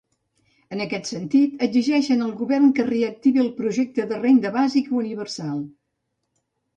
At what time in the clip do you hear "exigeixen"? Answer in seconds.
1.65-2.23